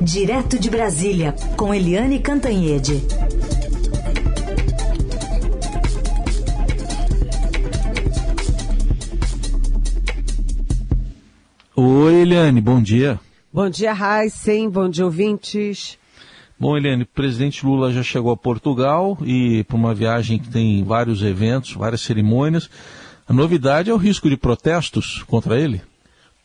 [0.00, 3.02] Direto de Brasília, com Eliane Cantanhede.
[11.74, 13.18] Oi, Eliane, bom dia.
[13.52, 15.98] Bom dia, Heisen, bom dia, ouvintes.
[16.58, 20.82] Bom, Eliane, o presidente Lula já chegou a Portugal e para uma viagem que tem
[20.84, 22.70] vários eventos, várias cerimônias.
[23.28, 25.82] A novidade é o risco de protestos contra ele?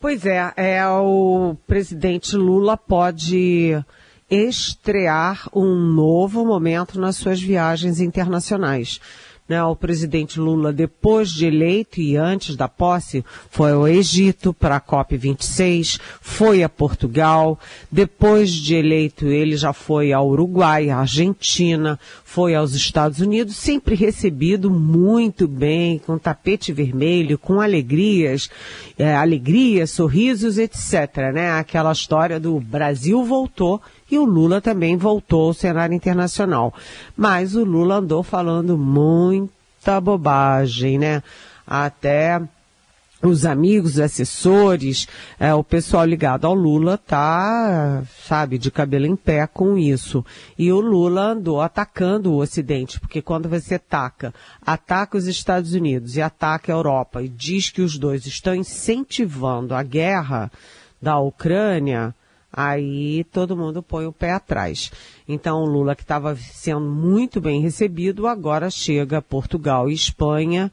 [0.04, 3.82] Pois é, é o presidente Lula pode
[4.30, 9.00] estrear um novo momento nas suas viagens internacionais.
[9.46, 14.76] Né, o presidente Lula, depois de eleito e antes da posse, foi ao Egito para
[14.76, 17.60] a COP26, foi a Portugal.
[17.92, 23.94] Depois de eleito, ele já foi ao Uruguai, à Argentina, foi aos Estados Unidos, sempre
[23.94, 28.48] recebido muito bem, com tapete vermelho, com alegrias,
[28.98, 31.32] é, alegrias, sorrisos, etc.
[31.34, 31.50] Né?
[31.50, 33.78] Aquela história do Brasil voltou
[34.14, 36.72] e o Lula também voltou ao cenário internacional.
[37.16, 41.22] Mas o Lula andou falando muita bobagem, né?
[41.66, 42.40] Até
[43.20, 45.08] os amigos, os assessores,
[45.40, 50.24] é, o pessoal ligado ao Lula tá, sabe, de cabelo em pé com isso.
[50.58, 54.32] E o Lula andou atacando o Ocidente, porque quando você ataca,
[54.64, 59.74] ataca os Estados Unidos e ataca a Europa e diz que os dois estão incentivando
[59.74, 60.52] a guerra
[61.00, 62.14] da Ucrânia,
[62.56, 64.90] aí todo mundo põe o pé atrás.
[65.28, 70.70] Então o Lula, que estava sendo muito bem recebido, agora chega a Portugal e Espanha,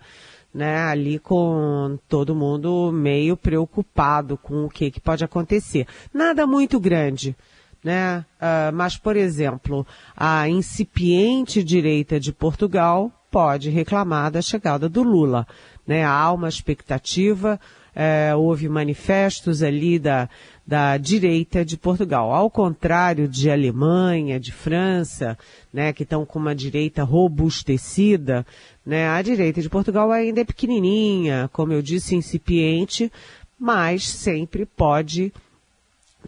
[0.53, 5.87] né, ali com todo mundo meio preocupado com o que, que pode acontecer.
[6.13, 7.35] Nada muito grande.
[7.83, 8.23] Né?
[8.39, 15.47] Uh, mas, por exemplo, a incipiente direita de Portugal pode reclamar da chegada do Lula.
[15.87, 16.03] Né?
[16.03, 17.59] Há uma expectativa,
[17.95, 20.29] é, houve manifestos ali da,
[20.65, 22.33] da direita de Portugal.
[22.33, 25.37] Ao contrário de Alemanha, de França,
[25.73, 28.45] né, que estão com uma direita robustecida,
[28.85, 33.11] né, a direita de Portugal ainda é pequenininha, como eu disse, incipiente,
[33.59, 35.33] mas sempre pode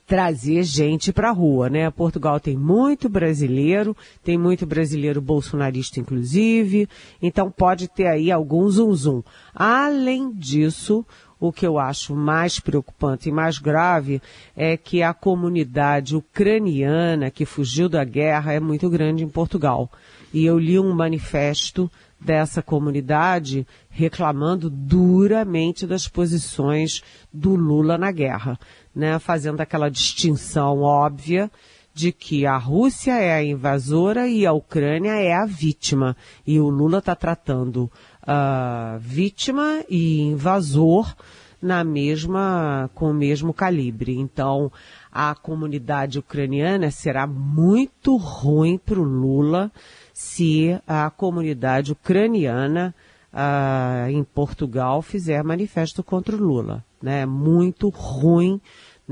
[0.05, 1.89] trazer gente para a rua, né?
[1.89, 6.89] Portugal tem muito brasileiro, tem muito brasileiro bolsonarista inclusive,
[7.21, 9.23] então pode ter aí algum zum zum.
[9.55, 11.05] Além disso,
[11.45, 14.21] o que eu acho mais preocupante e mais grave
[14.55, 19.91] é que a comunidade ucraniana que fugiu da guerra é muito grande em Portugal.
[20.33, 28.57] E eu li um manifesto dessa comunidade reclamando duramente das posições do Lula na guerra,
[28.95, 31.51] né, fazendo aquela distinção óbvia
[31.93, 36.15] de que a Rússia é a invasora e a Ucrânia é a vítima.
[36.45, 37.91] E o Lula está tratando
[38.23, 41.15] uh, vítima e invasor
[41.61, 44.19] na mesma, com o mesmo calibre.
[44.19, 44.71] Então,
[45.11, 49.71] a comunidade ucraniana será muito ruim para o Lula
[50.13, 52.93] se a comunidade ucraniana
[53.33, 56.83] uh, em Portugal fizer manifesto contra o Lula.
[57.01, 57.25] Né?
[57.25, 58.59] Muito ruim,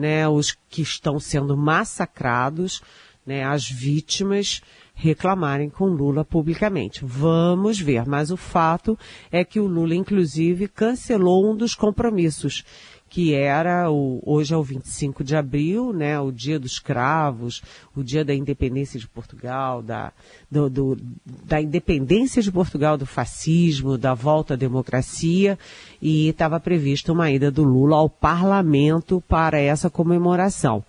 [0.01, 0.27] né?
[0.27, 2.81] Os que estão sendo massacrados,
[3.25, 3.43] né?
[3.43, 4.61] As vítimas
[4.93, 7.03] reclamarem com Lula publicamente.
[7.03, 8.97] Vamos ver, mas o fato
[9.31, 12.63] é que o Lula, inclusive, cancelou um dos compromissos,
[13.09, 17.61] que era o, hoje é o 25 de abril, né, o dia dos cravos,
[17.93, 20.13] o dia da independência de Portugal, da,
[20.49, 20.97] do, do,
[21.43, 25.59] da independência de Portugal do fascismo, da volta à democracia,
[26.01, 30.81] e estava prevista uma ida do Lula ao parlamento para essa comemoração.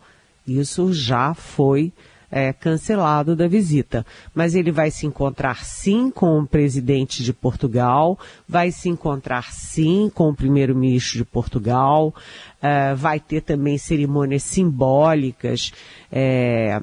[0.47, 1.93] Isso já foi
[2.33, 4.07] é, cancelado da visita.
[4.35, 10.11] Mas ele vai se encontrar sim com o presidente de Portugal, vai se encontrar sim
[10.15, 12.15] com o primeiro-ministro de Portugal,
[12.63, 15.73] é, vai ter também cerimônias simbólicas.
[16.11, 16.81] É,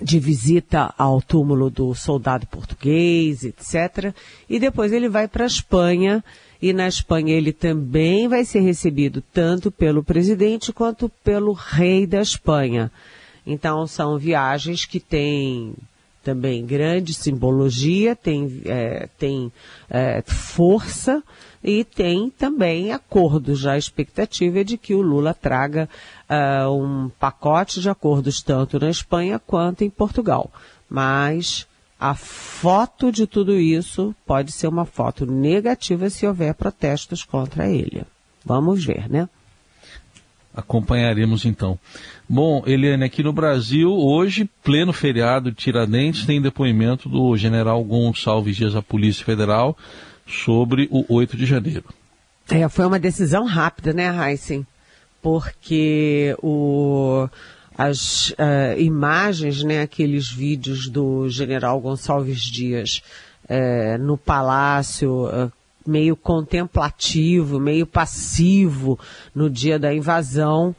[0.00, 4.12] de visita ao túmulo do soldado português, etc.
[4.48, 6.24] E depois ele vai para a Espanha
[6.60, 12.20] e na Espanha ele também vai ser recebido tanto pelo presidente quanto pelo rei da
[12.20, 12.90] Espanha.
[13.46, 15.74] Então são viagens que têm
[16.22, 19.52] também grande simbologia, tem, é, tem
[19.90, 21.22] é, força
[21.62, 23.60] e tem também acordos.
[23.60, 25.88] Já a expectativa é de que o Lula traga
[26.28, 30.50] uh, um pacote de acordos tanto na Espanha quanto em Portugal.
[30.88, 31.66] Mas
[31.98, 38.04] a foto de tudo isso pode ser uma foto negativa se houver protestos contra ele.
[38.44, 39.28] Vamos ver, né?
[40.54, 41.78] Acompanharemos então.
[42.28, 48.56] Bom, Eliane, aqui no Brasil, hoje, pleno feriado de Tiradentes, tem depoimento do general Gonçalves
[48.56, 49.76] Dias da Polícia Federal
[50.26, 51.84] sobre o 8 de janeiro.
[52.50, 54.66] É, foi uma decisão rápida, né, Heisen?
[55.22, 57.28] Porque o,
[57.76, 63.02] as uh, imagens, né, aqueles vídeos do general Gonçalves Dias
[63.44, 65.52] uh, no palácio, uh,
[65.86, 68.98] meio contemplativo, meio passivo
[69.34, 70.74] no dia da invasão,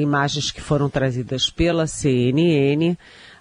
[0.00, 2.96] imagens que foram trazidas pela CNN,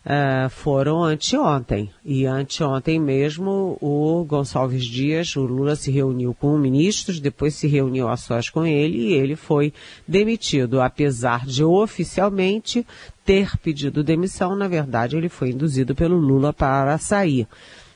[0.06, 1.89] uh, foram anteontem.
[2.03, 8.07] E anteontem mesmo, o Gonçalves Dias, o Lula se reuniu com ministros, depois se reuniu
[8.07, 9.74] a sós com ele e ele foi
[10.07, 10.81] demitido.
[10.81, 12.86] Apesar de oficialmente
[13.25, 17.48] ter pedido demissão, na verdade ele foi induzido pelo Lula para sair.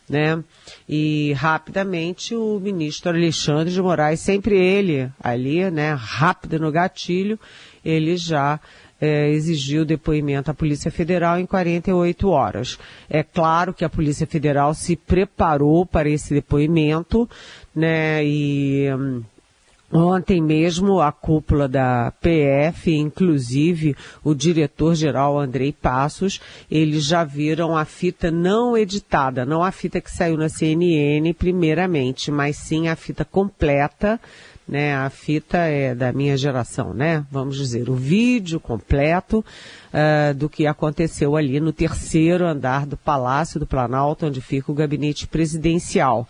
[0.08, 0.44] Né?
[0.88, 7.40] E rapidamente o ministro Alexandre de Moraes, sempre ele ali, né, rápido no gatilho,
[7.84, 8.60] ele já
[9.00, 12.80] é, exigiu depoimento à Polícia Federal em 48 horas.
[13.10, 17.30] É claro que a Polícia Federal se preparou para esse depoimento,
[17.76, 19.24] né, e hum,
[19.96, 23.96] Ontem mesmo, a cúpula da PF, inclusive
[24.26, 30.12] o diretor-geral Andrei Passos, eles já viram a fita não editada, não a fita que
[30.12, 34.20] saiu na CNN primeiramente, mas sim a fita completa
[34.68, 34.96] né?
[34.96, 37.24] A fita é da minha geração, né?
[37.32, 39.46] Vamos dizer, o vídeo completo
[39.94, 44.76] uh, do que aconteceu ali no terceiro andar do Palácio do Planalto, onde fica o
[44.76, 46.28] gabinete presidencial.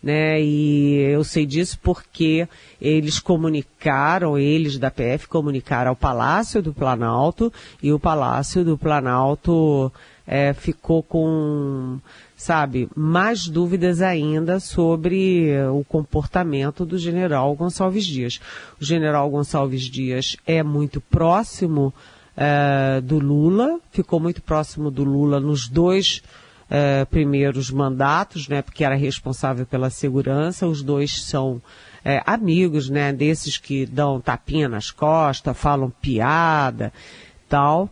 [0.00, 2.48] Né, e eu sei disso porque
[2.80, 7.52] eles comunicaram, eles da PF comunicaram ao Palácio do Planalto
[7.82, 9.92] e o Palácio do Planalto
[10.24, 11.98] é, ficou com
[12.38, 18.40] sabe, mais dúvidas ainda sobre o comportamento do general Gonçalves Dias.
[18.80, 21.92] O general Gonçalves Dias é muito próximo
[22.36, 26.22] uh, do Lula, ficou muito próximo do Lula nos dois
[26.70, 30.66] uh, primeiros mandatos, né, porque era responsável pela segurança.
[30.66, 31.60] Os dois são
[32.04, 36.92] é, amigos, né, desses que dão tapinha nas costas, falam piada,
[37.48, 37.90] tal.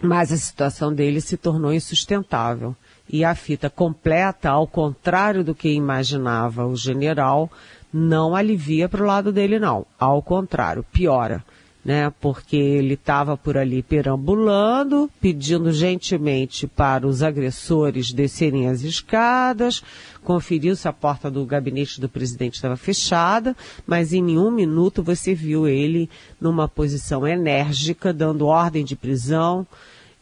[0.00, 2.76] Mas a situação dele se tornou insustentável
[3.08, 7.50] e a fita completa, ao contrário do que imaginava o general,
[7.92, 9.84] não alivia para o lado dele não.
[9.98, 11.44] Ao contrário, piora.
[11.82, 19.82] Né, porque ele estava por ali perambulando, pedindo gentilmente para os agressores descerem as escadas,
[20.22, 23.56] conferiu se a porta do gabinete do presidente estava fechada,
[23.86, 29.66] mas em nenhum minuto você viu ele numa posição enérgica, dando ordem de prisão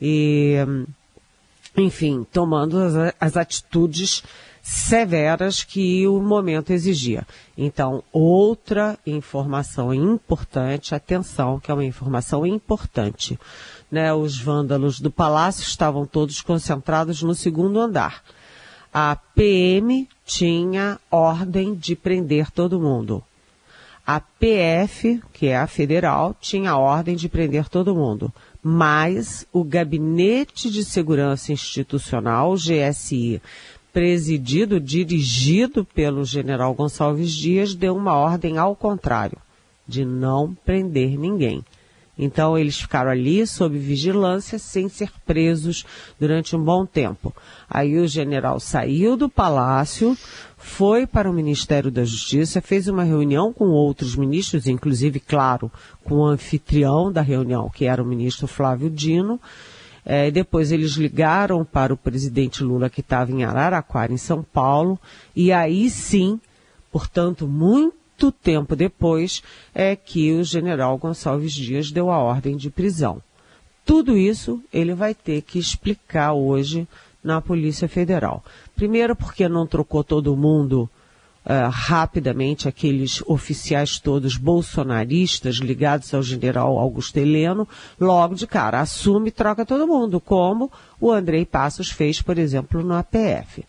[0.01, 0.59] e
[1.77, 4.23] enfim, tomando as, as atitudes
[4.69, 7.27] severas que o momento exigia.
[7.57, 13.39] Então, outra informação importante, atenção, que é uma informação importante.
[13.91, 18.23] Né, os vândalos do palácio estavam todos concentrados no segundo andar.
[18.93, 23.25] A PM tinha ordem de prender todo mundo.
[24.07, 28.31] A PF, que é a federal, tinha ordem de prender todo mundo
[28.61, 33.41] mas o Gabinete de Segurança Institucional, GSI,
[33.93, 39.39] presidido, dirigido pelo general Gonçalves Dias, deu uma ordem ao contrário,
[39.87, 41.65] de não prender ninguém.
[42.19, 45.87] Então eles ficaram ali sob vigilância sem ser presos
[46.19, 47.33] durante um bom tempo.
[47.71, 50.19] Aí o general saiu do palácio,
[50.57, 55.71] foi para o Ministério da Justiça, fez uma reunião com outros ministros, inclusive, claro,
[56.03, 59.41] com o anfitrião da reunião, que era o ministro Flávio Dino.
[60.11, 64.99] É, depois eles ligaram para o presidente Lula, que estava em Araraquara, em São Paulo,
[65.37, 66.41] e aí sim,
[66.91, 69.43] portanto, muito tempo depois
[69.75, 73.23] é que o general Gonçalves Dias deu a ordem de prisão.
[73.85, 76.89] Tudo isso ele vai ter que explicar hoje
[77.23, 78.43] na Polícia Federal.
[78.75, 80.89] Primeiro porque não trocou todo mundo
[81.49, 87.67] uh, rapidamente, aqueles oficiais todos bolsonaristas ligados ao general Augusto Heleno,
[87.99, 92.83] logo de cara, assume e troca todo mundo, como o Andrei Passos fez, por exemplo,
[92.83, 93.65] no APF.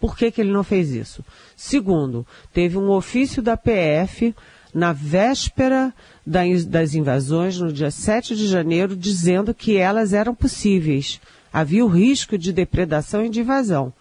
[0.00, 1.24] Por que, que ele não fez isso?
[1.56, 4.34] Segundo, teve um ofício da PF
[4.72, 5.92] na véspera
[6.24, 11.18] das invasões, no dia 7 de janeiro, dizendo que elas eram possíveis.
[11.50, 13.92] Havia o risco de depredação e de invasão.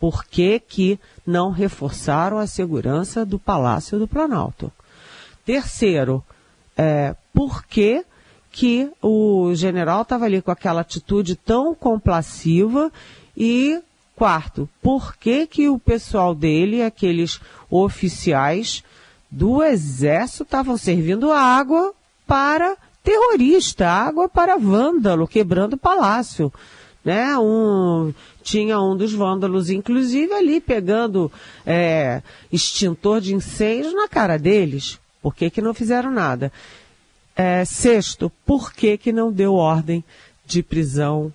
[0.00, 4.70] Por que, que não reforçaram a segurança do Palácio do Planalto?
[5.44, 6.22] Terceiro,
[6.76, 8.04] é, por que,
[8.50, 12.92] que o general estava ali com aquela atitude tão complaciva
[13.36, 13.82] e
[14.18, 17.40] Quarto, por que, que o pessoal dele, aqueles
[17.70, 18.82] oficiais
[19.30, 21.94] do exército, estavam servindo água
[22.26, 26.52] para terrorista, água para vândalo, quebrando o palácio?
[27.04, 27.38] Né?
[27.38, 28.12] Um,
[28.42, 31.30] tinha um dos vândalos, inclusive, ali pegando
[31.64, 34.98] é, extintor de incêndio na cara deles.
[35.22, 36.52] Por que, que não fizeram nada?
[37.36, 40.04] É, sexto, por que, que não deu ordem
[40.44, 41.32] de prisão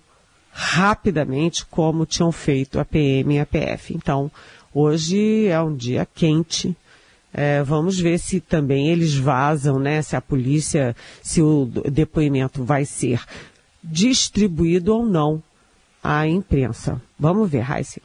[0.52, 3.94] rapidamente, como tinham feito a PM e a PF?
[3.94, 4.30] Então,
[4.72, 6.76] hoje é um dia quente.
[7.32, 10.02] É, vamos ver se também eles vazam, né?
[10.02, 13.20] Se a polícia, se o depoimento vai ser
[13.82, 15.42] distribuído ou não
[16.04, 17.00] à imprensa.
[17.18, 18.00] Vamos ver, Raíssa.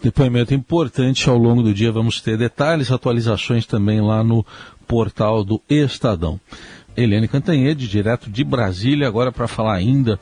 [0.00, 1.92] Depoimento importante ao longo do dia.
[1.92, 4.46] Vamos ter detalhes, atualizações também lá no
[4.86, 6.40] portal do Estadão.
[6.96, 10.18] Eliane Cantanhede, direto de Brasília, agora para falar ainda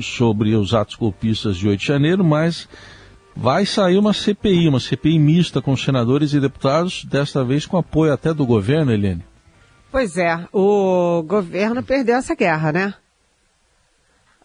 [0.00, 2.68] sobre os atos golpistas de 8 de janeiro, mas
[3.36, 8.12] vai sair uma CPI, uma CPI mista com senadores e deputados, desta vez com apoio
[8.12, 9.24] até do governo, Eliane.
[9.90, 12.94] Pois é, o governo perdeu essa guerra, né?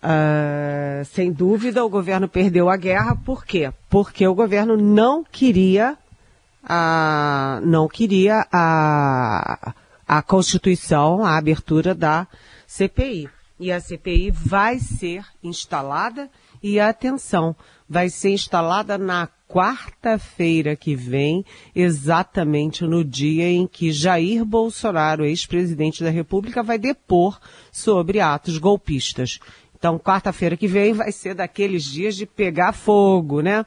[0.04, 3.16] Uh, sem dúvida, o governo perdeu a guerra.
[3.16, 3.72] Por quê?
[3.90, 5.98] Porque o governo não queria
[6.62, 9.74] a, não queria a,
[10.06, 12.28] a Constituição, a abertura da
[12.68, 13.30] CPI.
[13.60, 16.30] E a CPI vai ser instalada
[16.62, 17.56] e atenção,
[17.88, 21.46] vai ser instalada na quarta-feira que vem,
[21.76, 27.40] exatamente no dia em que Jair Bolsonaro, ex-presidente da República, vai depor
[27.72, 29.40] sobre atos golpistas.
[29.84, 33.66] Então, quarta-feira que vem vai ser daqueles dias de pegar fogo, né?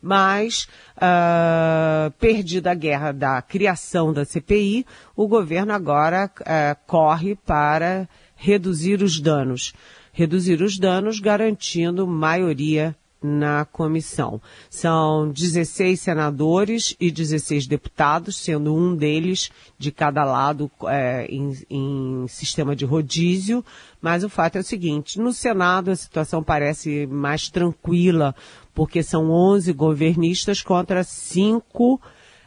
[0.00, 8.08] Mas, uh, perdida a guerra da criação da CPI, o governo agora uh, corre para
[8.36, 9.74] reduzir os danos.
[10.12, 12.94] Reduzir os danos garantindo maioria
[13.26, 14.40] na comissão.
[14.70, 22.28] São 16 senadores e 16 deputados, sendo um deles de cada lado é, em, em,
[22.28, 23.64] sistema de rodízio.
[24.00, 28.34] Mas o fato é o seguinte: no Senado a situação parece mais tranquila,
[28.72, 32.00] porque são 11 governistas contra cinco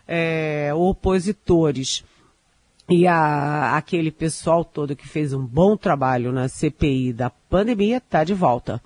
[0.08, 2.04] é, opositores.
[2.90, 8.24] E a, aquele pessoal todo que fez um bom trabalho na CPI da pandemia está
[8.24, 8.82] de volta.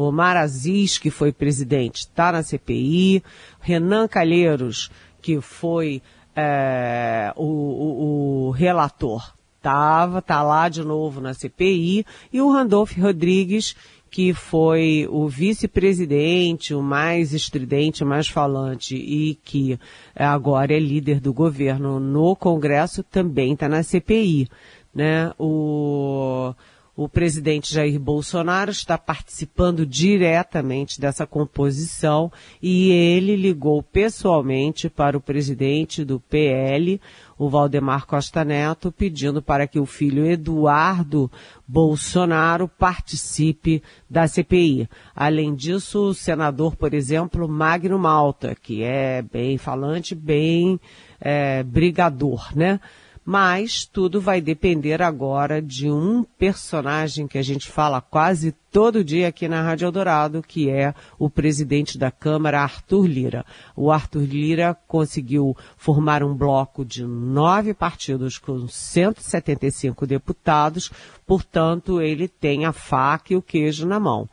[0.00, 3.20] O Maraziz, que foi presidente, está na CPI.
[3.58, 6.00] Renan Calheiros, que foi
[6.36, 12.06] é, o, o, o, relator, estava, está lá de novo na CPI.
[12.32, 13.74] E o Randolph Rodrigues,
[14.08, 19.80] que foi o vice-presidente, o mais estridente, o mais falante e que
[20.14, 24.48] agora é líder do governo no Congresso, também está na CPI.
[24.94, 25.32] Né?
[25.36, 26.54] O
[26.98, 32.28] o presidente Jair Bolsonaro está participando diretamente dessa composição
[32.60, 37.00] e ele ligou pessoalmente para o presidente do PL,
[37.38, 41.30] o Valdemar Costa Neto, pedindo para que o filho Eduardo
[41.68, 44.88] Bolsonaro participe da CPI.
[45.14, 50.80] Além disso, o senador, por exemplo, Magno Malta, que é bem falante, bem
[51.20, 52.80] é, brigador, né?
[53.30, 59.28] Mas tudo vai depender agora de um personagem que a gente fala quase todo dia
[59.28, 63.44] aqui na Rádio Eldorado, que é o presidente da Câmara, Arthur Lira.
[63.76, 70.90] O Arthur Lira conseguiu formar um bloco de nove partidos com 175 deputados,
[71.26, 74.26] portanto, ele tem a faca e o queijo na mão.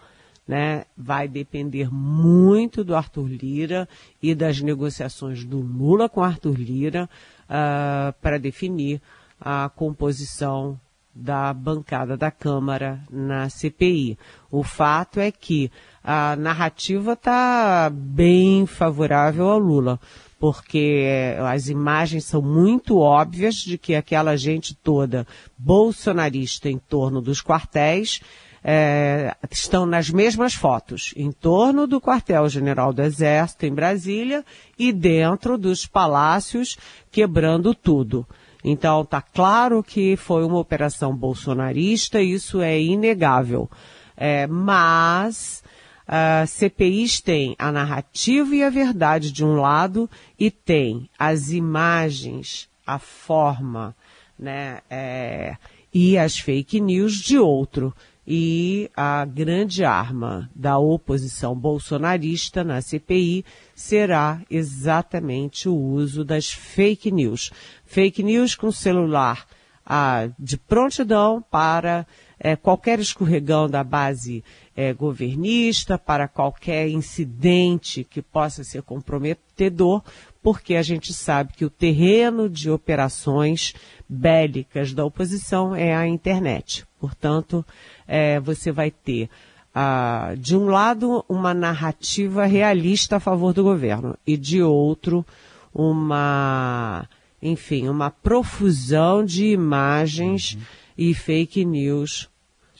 [0.47, 3.89] Né, vai depender muito do Arthur Lira
[4.21, 7.09] e das negociações do Lula com Arthur Lira
[7.45, 9.01] uh, para definir
[9.41, 10.79] a composição
[11.15, 14.17] da bancada da Câmara na CPI.
[14.51, 15.71] O fato é que
[16.03, 19.97] a narrativa está bem favorável ao Lula,
[20.37, 21.05] porque
[21.39, 25.25] as imagens são muito óbvias de que aquela gente toda
[25.57, 28.19] bolsonarista em torno dos quartéis
[28.67, 34.43] é, estão nas mesmas fotos, em torno do quartel-general do Exército em Brasília
[34.77, 36.75] e dentro dos palácios,
[37.11, 38.25] quebrando tudo.
[38.63, 43.69] Então está claro que foi uma operação bolsonarista, isso é inegável.
[44.17, 45.63] É, mas
[46.07, 52.67] uh, CPIs têm a narrativa e a verdade de um lado e tem as imagens,
[52.87, 53.95] a forma,
[54.39, 55.55] né, é,
[55.93, 57.93] e as fake news de outro
[58.27, 67.11] e a grande arma da oposição bolsonarista na CPI será exatamente o uso das fake
[67.11, 67.51] news.
[67.85, 69.45] Fake news com celular
[69.85, 72.07] ah, de prontidão para
[72.39, 74.43] é, qualquer escorregão da base
[74.75, 80.03] é, governista, para qualquer incidente que possa ser comprometedor,
[80.45, 83.73] porque a gente sabe que o terreno de operações
[84.07, 86.85] bélicas da oposição é a internet.
[86.99, 87.65] Portanto,
[88.07, 89.27] é, você vai ter,
[89.73, 95.25] ah, de um lado, uma narrativa realista a favor do governo e de outro,
[95.73, 97.09] uma,
[97.41, 100.61] enfim, uma profusão de imagens uhum.
[100.95, 102.29] e fake news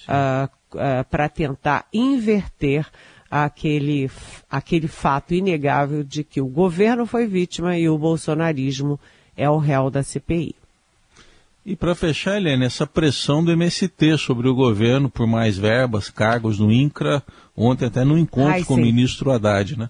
[0.08, 2.88] uh, uh, para tentar inverter
[3.30, 4.10] aquele,
[4.50, 9.00] aquele fato inegável de que o governo foi vítima e o bolsonarismo
[9.36, 10.56] é o réu da CPI.
[11.66, 16.60] E para fechar, Helene, essa pressão do MST sobre o governo por mais verbas, cargos
[16.60, 17.24] no INCRA,
[17.58, 18.82] ontem até no encontro Ai, com sim.
[18.82, 19.90] o ministro Haddad, né?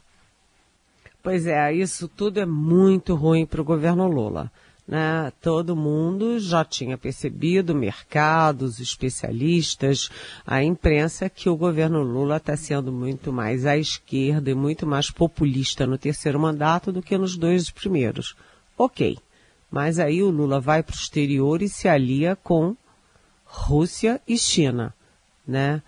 [1.21, 4.49] Pois é, isso tudo é muito ruim para o governo Lula.
[4.87, 5.31] Né?
[5.41, 10.09] Todo mundo já tinha percebido, mercados, especialistas,
[10.45, 15.09] a imprensa, que o governo Lula está sendo muito mais à esquerda e muito mais
[15.09, 18.35] populista no terceiro mandato do que nos dois primeiros.
[18.77, 19.17] Ok.
[19.71, 22.75] Mas aí o Lula vai para o exterior e se alia com
[23.43, 24.93] Rússia e China,
[25.47, 25.81] né?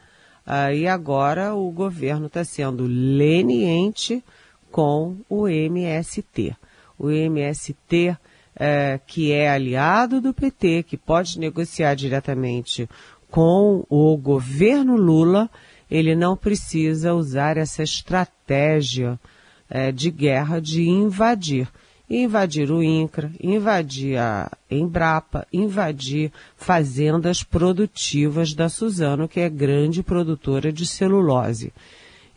[0.45, 4.23] Aí agora o governo está sendo leniente
[4.71, 6.55] com o MST.
[6.97, 8.17] O MST,
[8.59, 12.89] é, que é aliado do PT, que pode negociar diretamente
[13.29, 15.49] com o governo Lula,
[15.89, 19.19] ele não precisa usar essa estratégia
[19.69, 21.67] é, de guerra de invadir
[22.09, 30.71] invadir o INCRA, invadir a Embrapa, invadir fazendas produtivas da Suzano, que é grande produtora
[30.71, 31.73] de celulose.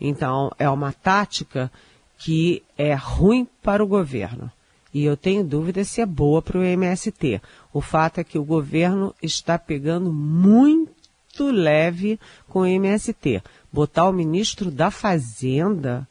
[0.00, 1.70] Então, é uma tática
[2.18, 4.50] que é ruim para o governo.
[4.92, 7.40] E eu tenho dúvida se é boa para o MST.
[7.72, 12.18] O fato é que o governo está pegando muito leve
[12.48, 13.42] com o MST.
[13.72, 16.08] Botar o ministro da Fazenda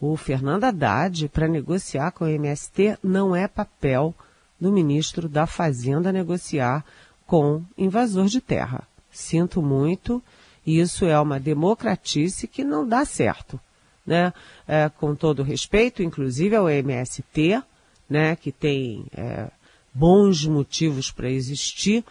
[0.00, 4.14] o Fernando Haddad para negociar com o MST não é papel
[4.60, 6.84] do ministro da Fazenda negociar
[7.26, 8.86] com invasor de terra.
[9.10, 10.22] Sinto muito,
[10.66, 13.58] isso é uma democratice que não dá certo.
[14.06, 14.32] Né?
[14.68, 17.62] É, com todo respeito, inclusive ao MST,
[18.08, 19.48] né, que tem é,
[19.92, 22.04] bons motivos para existir,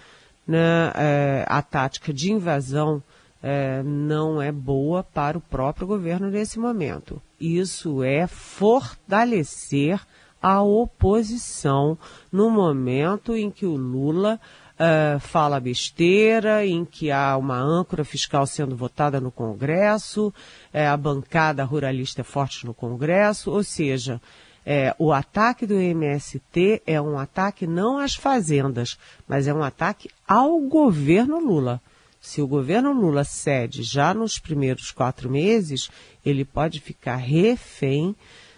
[0.48, 3.02] né, é, a tática de invasão
[3.42, 7.22] é, não é boa para o próprio governo nesse momento.
[7.40, 10.02] Isso é fortalecer
[10.42, 11.98] a oposição
[12.32, 14.40] no momento em que o Lula
[14.76, 20.34] uh, fala besteira, em que há uma âncora fiscal sendo votada no Congresso,
[20.72, 24.22] é, a bancada ruralista é forte no Congresso, ou seja,
[24.66, 28.98] é, o ataque do MST é um ataque não às fazendas,
[29.28, 31.80] mas é um ataque ao governo Lula.
[32.20, 35.92] Se o governo Lula cede já nos primeiros quatro meses,
[36.26, 38.16] ele pode ficar refém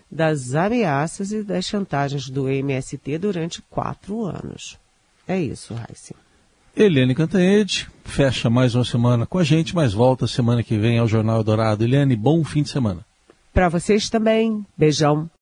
[0.10, 4.78] das ameaças e das chantagens do MST durante quatro anos.
[5.28, 6.15] É isso, Raíssa.
[6.74, 11.08] Eliane Cantanhede fecha mais uma semana com a gente, mas volta semana que vem ao
[11.08, 11.84] Jornal Dourado.
[11.84, 13.06] Eliane, bom fim de semana.
[13.54, 14.65] Para vocês também.
[14.78, 15.30] Beijão.